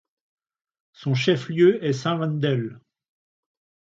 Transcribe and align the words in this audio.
Son 0.93 1.13
chef-lieu 1.13 1.85
est 1.85 1.93
Saint-Wendel. 1.93 2.79